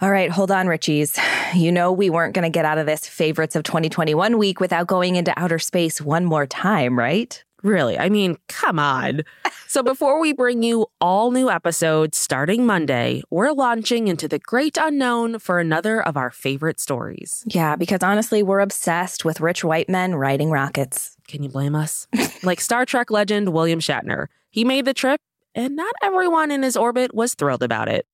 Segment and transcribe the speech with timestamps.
[0.00, 1.18] All right, hold on, Richies.
[1.56, 4.86] You know we weren't going to get out of this favorites of 2021 week without
[4.86, 7.42] going into outer space one more time, right?
[7.64, 7.98] Really?
[7.98, 9.22] I mean, come on.
[9.66, 14.78] so before we bring you all new episodes starting Monday, we're launching into the great
[14.80, 17.42] unknown for another of our favorite stories.
[17.48, 21.16] Yeah, because honestly, we're obsessed with rich white men riding rockets.
[21.26, 22.06] Can you blame us?
[22.44, 24.28] like Star Trek legend William Shatner.
[24.48, 25.20] He made the trip,
[25.56, 28.06] and not everyone in his orbit was thrilled about it.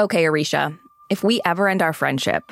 [0.00, 0.78] Okay, Aricia,
[1.10, 2.50] if we ever end our friendship,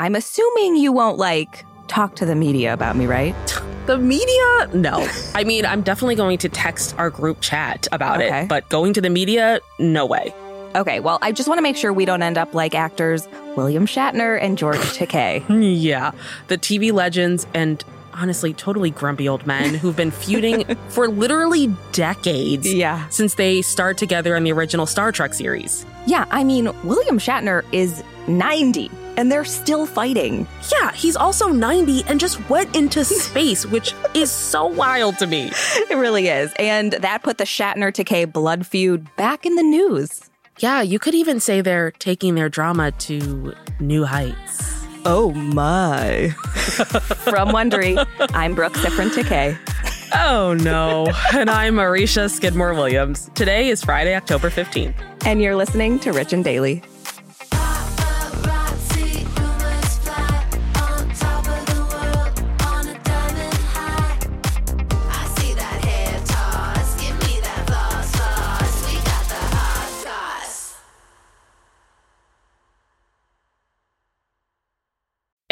[0.00, 3.36] I'm assuming you won't like talk to the media about me, right?
[3.86, 4.68] The media?
[4.74, 5.08] No.
[5.34, 8.42] I mean, I'm definitely going to text our group chat about Okay.
[8.42, 10.32] it, but going to the media, no way.
[10.76, 13.26] Okay, well, I just want to make sure we don't end up like actors
[13.56, 15.44] William Shatner and George Takei.
[15.82, 16.12] Yeah,
[16.46, 22.72] the TV legends and honestly, totally grumpy old men who've been feuding for literally decades.
[22.72, 23.08] Yeah.
[23.08, 25.86] Since they starred together in the original Star Trek series.
[26.06, 30.46] Yeah, I mean, William Shatner is 90 and they're still fighting.
[30.70, 35.50] Yeah, he's also 90 and just went into space, which is so wild to me.
[35.90, 36.52] It really is.
[36.58, 40.28] And that put the Shatner Takei blood feud back in the news.
[40.58, 44.81] Yeah, you could even say they're taking their drama to new heights.
[45.04, 46.30] Oh my.
[47.24, 49.58] From Wondery, I'm Brooke Siffrinn Takei.
[50.14, 51.06] Oh no.
[51.32, 53.30] and I'm Marisha Skidmore Williams.
[53.34, 54.94] Today is Friday, October 15th.
[55.26, 56.82] And you're listening to Rich and Daily.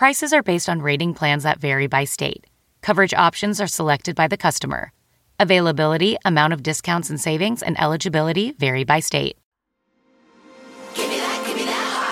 [0.00, 2.46] Prices are based on rating plans that vary by state.
[2.80, 4.92] Coverage options are selected by the customer.
[5.38, 9.36] Availability, amount of discounts and savings, and eligibility vary by state.
[10.94, 12.06] Give me that, give me that hot.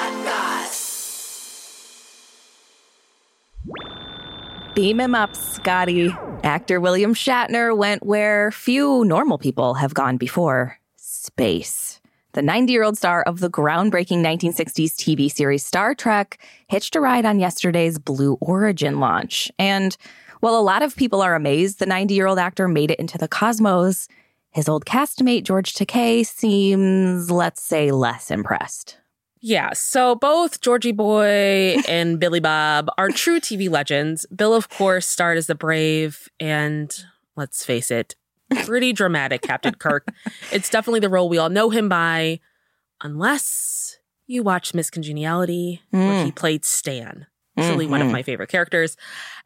[4.74, 6.14] Beam him up, Scotty.
[6.44, 12.02] Actor William Shatner went where few normal people have gone before space.
[12.38, 17.00] The 90 year old star of the groundbreaking 1960s TV series Star Trek hitched a
[17.00, 19.50] ride on yesterday's Blue Origin launch.
[19.58, 19.96] And
[20.38, 23.18] while a lot of people are amazed the 90 year old actor made it into
[23.18, 24.06] the cosmos,
[24.52, 28.98] his old castmate George Takei seems, let's say, less impressed.
[29.40, 34.26] Yeah, so both Georgie Boy and Billy Bob are true TV legends.
[34.26, 36.96] Bill, of course, starred as the brave and,
[37.34, 38.14] let's face it,
[38.64, 40.08] pretty dramatic Captain Kirk.
[40.52, 42.40] It's definitely the role we all know him by,
[43.02, 46.34] unless you watch Miss Congeniality, where he mm.
[46.34, 47.26] played Stan.
[47.58, 48.12] Easily one of mm-hmm.
[48.12, 48.96] my favorite characters.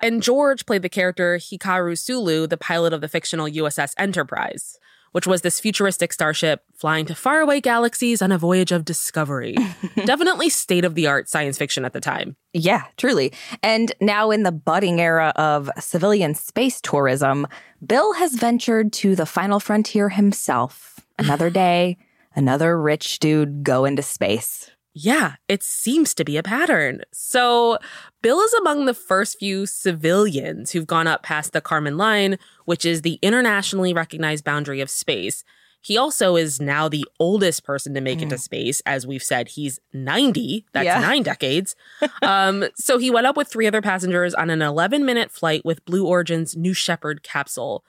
[0.02, 4.78] And George played the character Hikaru Sulu, the pilot of the fictional USS Enterprise.
[5.12, 9.56] Which was this futuristic starship flying to faraway galaxies on a voyage of discovery.
[10.04, 12.36] Definitely state of the art science fiction at the time.
[12.52, 13.32] Yeah, truly.
[13.62, 17.46] And now, in the budding era of civilian space tourism,
[17.86, 21.00] Bill has ventured to the final frontier himself.
[21.18, 21.96] Another day,
[22.34, 24.70] another rich dude go into space.
[24.94, 27.00] Yeah, it seems to be a pattern.
[27.12, 27.78] So,
[28.20, 32.84] Bill is among the first few civilians who've gone up past the Kármán line, which
[32.84, 35.44] is the internationally recognized boundary of space.
[35.80, 38.80] He also is now the oldest person to make it to space.
[38.86, 40.64] As we've said, he's 90.
[40.72, 41.00] That's Yeah.
[41.00, 41.74] nine decades.
[42.22, 45.84] um, so he went up with three other passengers on an 11 minute flight with
[45.84, 47.84] Blue Origin's New Shepard capsule.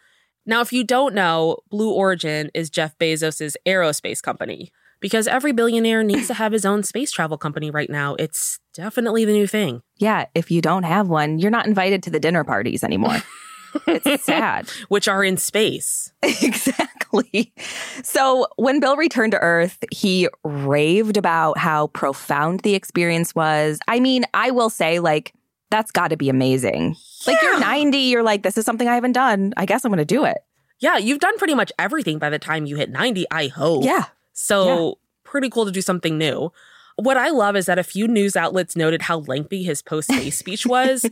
[0.45, 4.71] Now, if you don't know, Blue Origin is Jeff Bezos' aerospace company.
[5.03, 8.15] Because every billionaire needs to have his own space travel company right now.
[8.15, 9.81] It's definitely the new thing.
[9.97, 13.17] Yeah, if you don't have one, you're not invited to the dinner parties anymore.
[13.87, 14.69] it's sad.
[14.87, 16.13] which are in space.
[16.23, 17.53] exactly.
[18.01, 23.79] So when Bill returned to Earth, he raved about how profound the experience was.
[23.89, 25.33] I mean, I will say, like,
[25.69, 26.95] that's got to be amazing.
[27.27, 29.53] Like, you're 90, you're like, this is something I haven't done.
[29.57, 30.37] I guess I'm going to do it.
[30.79, 33.83] Yeah, you've done pretty much everything by the time you hit 90, I hope.
[33.83, 34.05] Yeah.
[34.33, 36.51] So, pretty cool to do something new.
[36.95, 40.37] What I love is that a few news outlets noted how lengthy his post space
[40.43, 41.05] speech was.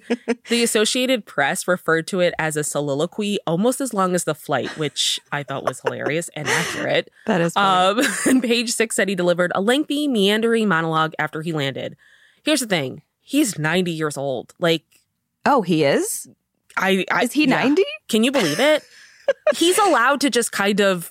[0.49, 4.77] the Associated Press referred to it as a soliloquy almost as long as the flight,
[4.77, 7.09] which I thought was hilarious and accurate.
[7.25, 11.51] That is Um, and page six said he delivered a lengthy, meandering monologue after he
[11.51, 11.97] landed.
[12.43, 14.53] Here's the thing he's 90 years old.
[14.59, 14.83] Like,
[15.45, 16.27] oh, he is?
[16.77, 17.05] I.
[17.11, 17.63] I Is he yeah.
[17.63, 17.83] 90?
[18.07, 18.83] Can you believe it?
[19.55, 21.10] He's allowed to just kind of,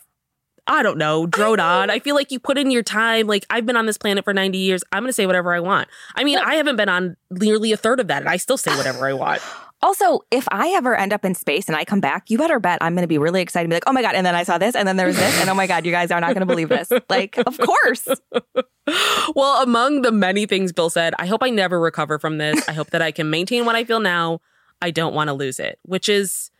[0.70, 1.90] I don't know, drone on.
[1.90, 3.26] I feel like you put in your time.
[3.26, 4.84] Like, I've been on this planet for 90 years.
[4.92, 5.88] I'm going to say whatever I want.
[6.14, 8.74] I mean, I haven't been on nearly a third of that, and I still say
[8.76, 9.42] whatever I want.
[9.82, 12.76] Also, if I ever end up in space and I come back, you better bet
[12.82, 14.14] I'm going to be really excited and be like, oh my God.
[14.14, 15.90] And then I saw this, and then there was this, and oh my God, you
[15.90, 16.92] guys are not going to believe this.
[17.08, 18.06] Like, of course.
[19.34, 22.68] Well, among the many things Bill said, I hope I never recover from this.
[22.68, 24.40] I hope that I can maintain what I feel now.
[24.82, 26.50] I don't want to lose it, which is,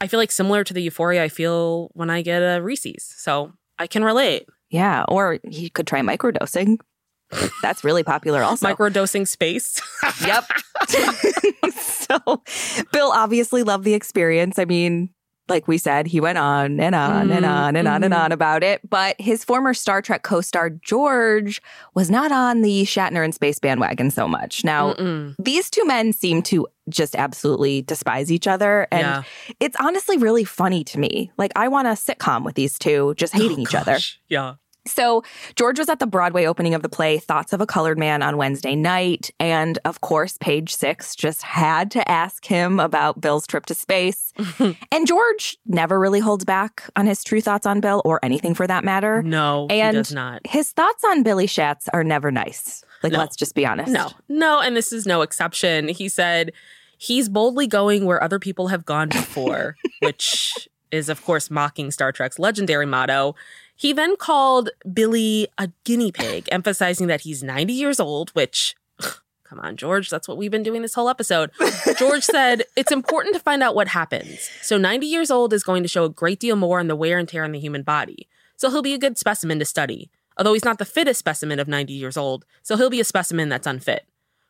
[0.00, 3.02] I feel like similar to the euphoria I feel when I get a Reese's.
[3.18, 4.46] So I can relate.
[4.68, 5.04] Yeah.
[5.08, 6.78] Or he could try microdosing.
[7.62, 8.66] That's really popular also.
[8.66, 9.80] Microdosing space.
[10.24, 10.44] Yep.
[11.72, 12.42] so
[12.92, 14.58] Bill obviously loved the experience.
[14.58, 15.10] I mean,
[15.50, 18.18] like we said, he went on and on and Mhm, on and on and mhm.
[18.24, 18.80] on about it.
[18.88, 21.60] But his former Star Trek co star George
[21.94, 24.64] was not on the Shatner and space bandwagon so much.
[24.64, 25.34] Now, Mm-mm.
[25.38, 28.86] these two men seem to just absolutely despise each other.
[28.90, 29.22] And Yeah.
[29.60, 31.30] it's honestly really funny to me.
[31.36, 33.98] Like, I want a sitcom with these two just hating Oh, each other.
[34.28, 34.54] Yeah.
[34.86, 35.22] So,
[35.56, 38.36] George was at the Broadway opening of the play Thoughts of a Colored Man on
[38.36, 39.30] Wednesday night.
[39.38, 44.32] And of course, page six just had to ask him about Bill's trip to space.
[44.92, 48.66] and George never really holds back on his true thoughts on Bill or anything for
[48.66, 49.22] that matter.
[49.22, 50.40] No, And he does not.
[50.46, 52.82] His thoughts on Billy Schatz are never nice.
[53.02, 53.18] Like, No.
[53.18, 53.92] let's just be honest.
[53.92, 55.88] No, no, and this is no exception.
[55.88, 56.52] He said
[56.98, 62.12] he's boldly going where other people have gone before, which is, of course, mocking Star
[62.12, 63.34] Trek's legendary motto.
[63.80, 68.76] He then called Billy a guinea pig, emphasizing that he's 90 years old, which,
[69.42, 71.50] come on, George, that's what we've been doing this whole episode.
[71.98, 74.50] George said, It's important to find out what happens.
[74.60, 77.18] So, 90 years old is going to show a great deal more on the wear
[77.18, 78.28] and tear on the human body.
[78.54, 80.10] So, he'll be a good specimen to study.
[80.36, 83.48] Although he's not the fittest specimen of 90 years old, so he'll be a specimen
[83.48, 84.04] that's unfit.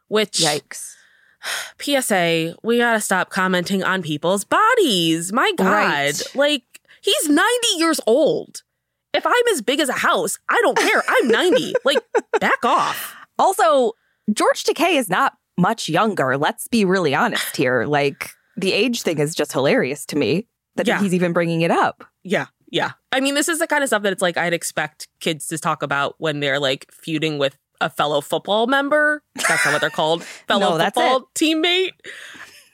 [0.08, 0.96] Which, Yikes.
[1.80, 5.32] PSA, we gotta stop commenting on people's bodies.
[5.32, 5.66] My God.
[5.70, 6.22] Right.
[6.34, 7.44] Like, he's 90
[7.76, 8.64] years old.
[9.14, 11.02] If I'm as big as a house, I don't care.
[11.08, 11.74] I'm 90.
[11.84, 11.98] like,
[12.40, 13.16] back off.
[13.38, 13.92] Also,
[14.32, 16.36] George Takei is not much younger.
[16.36, 17.84] Let's be really honest here.
[17.86, 21.00] Like, the age thing is just hilarious to me that Yeah.
[21.00, 22.04] he's even bringing it up.
[22.22, 22.46] Yeah.
[22.70, 22.92] Yeah.
[23.10, 25.58] I mean, this is the kind of stuff that it's like I'd expect kids to
[25.58, 29.22] talk about when they're like feuding with a fellow football member.
[29.34, 30.22] That's not what they're called.
[30.46, 31.92] Fellow No, football teammate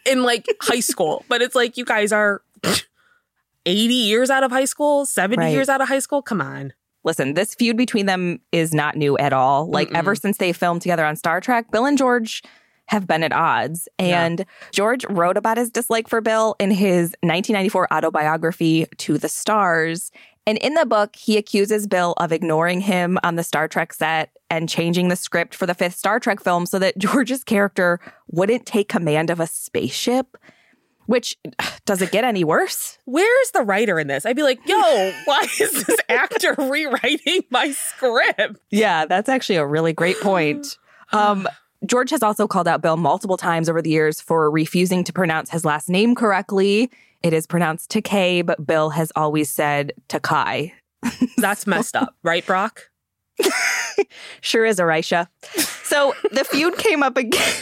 [0.04, 1.24] in like high school.
[1.28, 2.42] But it's like you guys are
[3.66, 5.48] 80 years out of high school, 70 Right.
[5.52, 6.22] years out of high school.
[6.22, 6.72] Come on.
[7.04, 9.68] Listen, this feud between them is not new at all.
[9.70, 9.98] Like, Mm-mm.
[9.98, 12.42] ever since they filmed together on Star Trek, Bill and George
[12.88, 13.88] have been at odds.
[14.00, 14.24] Yeah.
[14.24, 20.10] And George wrote about his dislike for Bill in his 1994 autobiography, To the Stars.
[20.48, 24.30] And in the book, he accuses Bill of ignoring him on the Star Trek set
[24.48, 27.98] and changing the script for the fifth Star Trek film so that George's character
[28.30, 30.36] wouldn't take command of a spaceship.
[31.06, 31.36] Which
[31.86, 32.98] does it get any worse?
[33.04, 34.26] Where's the writer in this?
[34.26, 34.76] I'd be like, yo,
[35.24, 38.60] why is this actor rewriting my script?
[38.70, 40.78] Yeah, that's actually a really great point.
[41.12, 41.46] Um,
[41.86, 45.50] George has also called out Bill multiple times over the years for refusing to pronounce
[45.50, 46.90] his last name correctly.
[47.22, 50.72] It is pronounced Takei, but Bill has always said Takai.
[51.36, 52.90] That's messed up, right, Brock?
[54.40, 55.28] Sure is, Aricia.
[55.84, 57.54] So the feud came up again.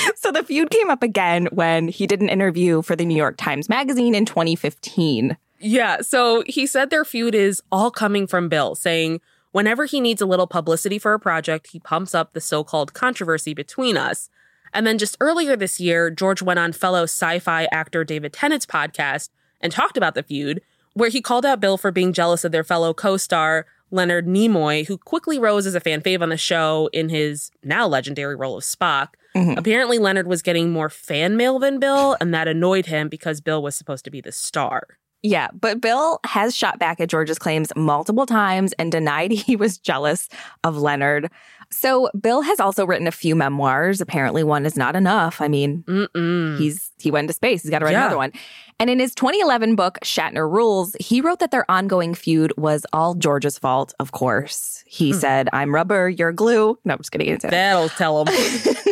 [0.16, 3.36] so the feud came up again when he did an interview for the New York
[3.36, 5.36] Times Magazine in 2015.
[5.60, 6.00] Yeah.
[6.00, 9.20] So he said their feud is all coming from Bill, saying
[9.52, 12.94] whenever he needs a little publicity for a project, he pumps up the so called
[12.94, 14.30] controversy between us.
[14.72, 18.66] And then just earlier this year, George went on fellow sci fi actor David Tennant's
[18.66, 20.62] podcast and talked about the feud,
[20.94, 24.86] where he called out Bill for being jealous of their fellow co star, Leonard Nimoy,
[24.86, 28.56] who quickly rose as a fan fave on the show in his now legendary role
[28.56, 29.08] of Spock.
[29.36, 29.58] Mm-hmm.
[29.58, 33.62] Apparently, Leonard was getting more fan mail than Bill, and that annoyed him because Bill
[33.62, 34.82] was supposed to be the star.
[35.22, 39.78] Yeah, but Bill has shot back at George's claims multiple times and denied he was
[39.78, 40.28] jealous
[40.64, 41.30] of Leonard.
[41.70, 44.00] So Bill has also written a few memoirs.
[44.00, 45.40] Apparently, one is not enough.
[45.40, 46.58] I mean, Mm-mm.
[46.58, 47.62] he's he went to space.
[47.62, 48.00] He's got to write Yeah.
[48.06, 48.32] another one.
[48.80, 53.14] And in his 2011 book Shatner Rules, he wrote that their ongoing feud was all
[53.14, 53.94] George's fault.
[54.00, 55.18] Of course, he hmm.
[55.18, 57.26] said, "I'm rubber, you're glue." No, I'm just kidding.
[57.26, 57.56] He didn't say that.
[57.56, 58.74] That'll tell him.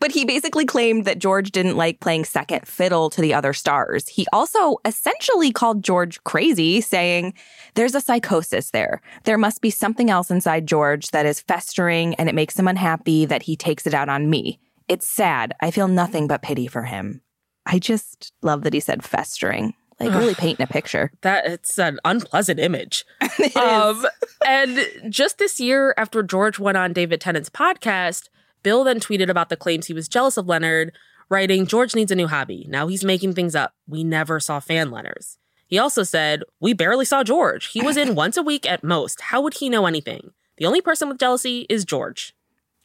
[0.00, 4.08] But he basically claimed that George didn't like playing second fiddle to the other stars.
[4.08, 7.34] He also essentially called George crazy, saying,
[7.74, 9.00] There's a psychosis there.
[9.24, 13.24] There must be something else inside George that is festering and it makes him unhappy
[13.26, 14.60] that he takes it out on me.
[14.88, 15.54] It's sad.
[15.60, 17.22] I feel nothing but pity for him.
[17.66, 21.12] I just love that he said festering, like really painting a picture.
[21.22, 23.04] that it's an unpleasant image.
[23.56, 24.04] Um,
[24.46, 24.78] and
[25.08, 28.28] just this year, after George went on David Tennant's podcast,
[28.62, 30.92] Bill then tweeted about the claims he was jealous of Leonard,
[31.28, 32.66] writing, George needs a new hobby.
[32.68, 33.74] Now he's making things up.
[33.86, 35.38] We never saw fan letters.
[35.66, 37.66] He also said, We barely saw George.
[37.66, 39.20] He was in once a week at most.
[39.20, 40.30] How would he know anything?
[40.56, 42.34] The only person with jealousy is George.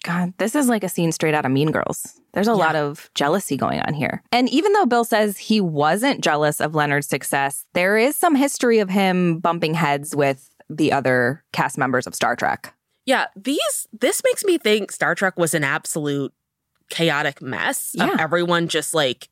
[0.03, 2.19] God, this is like a scene straight out of Mean Girls.
[2.33, 4.21] There's a lot of jealousy going on here.
[4.31, 8.79] And even though Bill says he wasn't jealous of Leonard's success, there is some history
[8.79, 12.73] of him bumping heads with the other cast members of Star Trek.
[13.05, 16.31] Yeah, these this makes me think Star Trek was an absolute
[16.89, 18.13] chaotic mess Yeah.
[18.13, 19.29] of everyone just like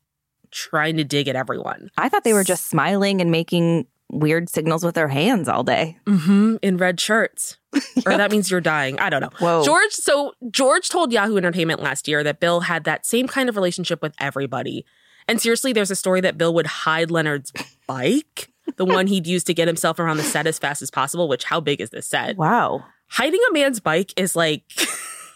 [0.50, 1.90] trying to dig at everyone.
[1.96, 5.98] I thought they were just smiling and making weird signals with their hands all day.
[6.06, 6.56] Mm-hmm.
[6.62, 7.57] In red shirts.
[8.06, 8.98] Or that means you're dying.
[8.98, 9.30] I don't know.
[9.38, 9.64] Whoa.
[9.64, 13.56] George, so George told Yahoo Entertainment last year that Bill had that same kind of
[13.56, 14.86] relationship with everybody.
[15.26, 17.52] And seriously, there's a story that Bill would hide Leonard's
[17.86, 21.28] bike, the one he'd use to get himself around the set as fast as possible,
[21.28, 22.36] which how big is this set?
[22.36, 22.84] Wow.
[23.08, 24.62] Hiding a man's bike is like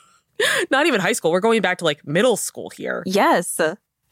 [0.70, 1.30] not even high school.
[1.32, 3.02] We're going back to like middle school here.
[3.04, 3.60] Yes.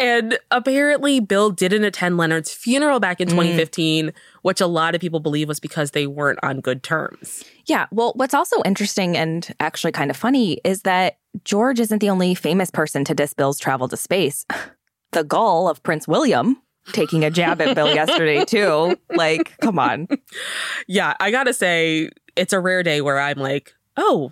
[0.01, 3.33] And apparently, Bill didn't attend Leonard's funeral back in mm.
[3.33, 7.45] 2015, which a lot of people believe was because they weren't on good terms.
[7.67, 7.87] Yeah.
[7.93, 12.35] Well, what's also interesting and actually kind of funny is that George isn't the only
[12.35, 14.47] famous person to diss Bill's travel to space.
[15.13, 18.97] The gull of Prince William taking a jab at Bill yesterday, too.
[19.13, 20.07] Like, come on.
[20.87, 24.31] Yeah, I gotta say, it's a rare day where I'm like, oh,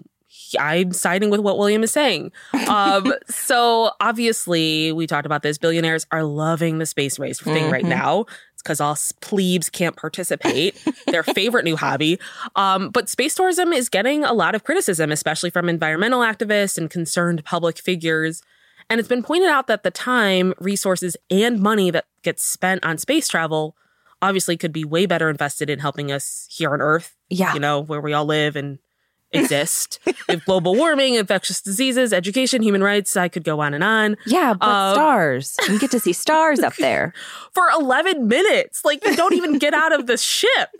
[0.58, 2.32] I'm siding with what William is saying.
[2.68, 5.58] Um, so obviously, we talked about this.
[5.58, 8.26] Billionaires are loving the space race thing right now.
[8.54, 10.76] It's because all plebes can't participate.
[11.06, 12.18] Their favorite new hobby.
[12.56, 16.90] Um, but space tourism is getting a lot of criticism, especially from environmental activists and
[16.90, 18.42] concerned public figures.
[18.90, 22.98] And it's been pointed out that the time, resources, and money that gets spent on
[22.98, 23.76] space travel
[24.20, 27.54] obviously could be way better invested in helping us here on Earth, Yeah.
[27.54, 28.78] you know, where we all live and
[29.32, 29.98] exist.
[30.28, 34.16] with global warming, infectious diseases, education, human rights, I could go on and on.
[34.26, 35.56] Yeah, but Um, stars.
[35.68, 37.12] We get to see stars up there.
[37.52, 38.84] For 11 minutes.
[38.84, 40.70] Like you don't even get out of the ship.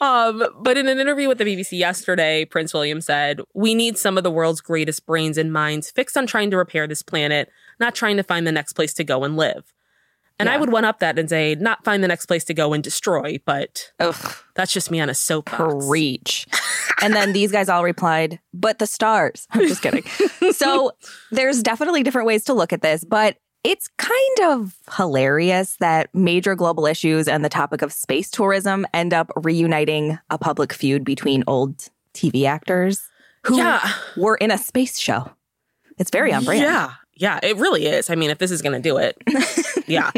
[0.00, 4.16] Um, but in an interview with the BBC yesterday, Prince William said, We need some
[4.16, 7.50] of the world's greatest brains and minds fixed on trying to repair this planet,
[7.80, 9.72] not trying to find the next place to go and live.
[10.40, 12.72] And I would one up that and say, not find the next place to go
[12.72, 15.86] and destroy, but Ugh, that's just me on a soapbox.
[15.86, 16.46] preach.
[17.02, 19.46] And then these guys all replied, but the stars.
[19.50, 20.04] I'm just kidding.
[20.52, 20.92] so
[21.32, 26.54] there's definitely different ways to look at this, but it's kind of hilarious that major
[26.54, 31.42] global issues and the topic of space tourism end up reuniting a public feud between
[31.48, 33.08] old TV actors
[33.44, 33.80] who Yeah.
[34.16, 35.30] were in a space show.
[35.98, 36.62] It's very on brand.
[36.62, 36.92] Yeah.
[37.18, 38.10] Yeah, it really is.
[38.10, 39.16] I mean, if this is going to do it,
[39.86, 40.10] yeah.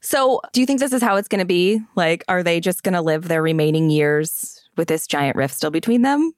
[0.00, 1.80] So, do you think this is how it's going to be?
[1.96, 5.70] Like, are they just going to live their remaining years with this giant rift still
[5.72, 6.32] between them?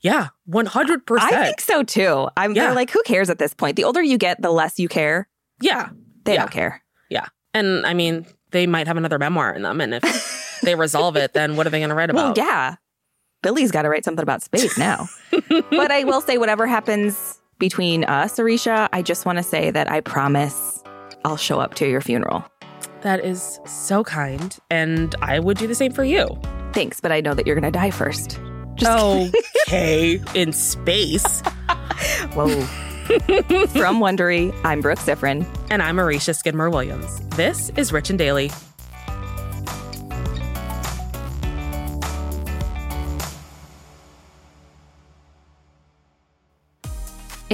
[0.00, 1.00] Yeah, 100%.
[1.18, 2.28] I think so too.
[2.36, 2.66] I'm Yeah.
[2.66, 3.76] they're like, who cares at this point?
[3.76, 5.28] The older you get, the less you care.
[5.60, 5.90] yeah.
[6.24, 6.40] They Yeah.
[6.40, 6.82] don't care.
[7.10, 7.26] Yeah.
[7.52, 9.80] And I mean, they might have another memoir in them.
[9.80, 12.36] And if they resolve it, then what are they going to write about?
[12.38, 12.76] Well, yeah.
[13.42, 15.06] Billy's got to write something about space now.
[15.70, 19.90] but I will say, whatever happens between us, Aricia, I just want to say that
[19.90, 20.82] I promise
[21.24, 22.44] I'll show up to your funeral.
[23.02, 24.56] That is so kind.
[24.70, 26.28] And I would do the same for you.
[26.72, 28.40] Thanks, but I know that you're going to die first.
[28.76, 29.34] Just
[29.68, 30.20] okay.
[30.34, 31.40] In space.
[32.32, 32.48] Whoa.
[33.04, 35.46] From Wondery, I'm Brooke Siffrinn.
[35.70, 37.20] And I'm Marisha Skidmore Williams.
[37.36, 38.50] This is Rich and Daily.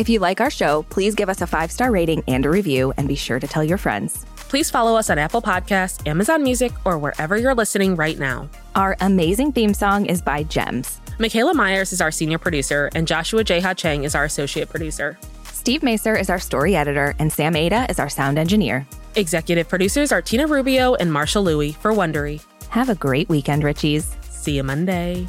[0.01, 2.95] If you like our show, please give us a five star rating and a review,
[2.97, 4.25] and be sure to tell your friends.
[4.49, 8.49] Please follow us on Apple Podcasts, Amazon Music, or wherever you're listening right now.
[8.75, 11.03] Our amazing theme song is by Gems.
[11.19, 13.61] Michaela Myers is our senior producer, and Joshua J.
[13.61, 15.19] Ha Chang is our associate producer.
[15.45, 18.87] Steve Macer is our story editor, and Sam Ada is our sound engineer.
[19.17, 22.43] Executive producers are Tina Rubio and Marsha Louie for Wondery.
[22.71, 24.15] Have a great weekend, Richies.
[24.25, 25.29] See you Monday.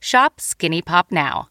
[0.00, 1.50] Shop Skinny Pop now.